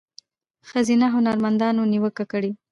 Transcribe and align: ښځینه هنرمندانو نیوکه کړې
ښځینه 0.69 1.07
هنرمندانو 1.15 1.81
نیوکه 1.91 2.23
کړې 2.31 2.51